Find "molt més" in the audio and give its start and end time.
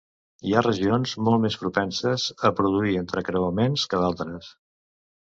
1.27-1.59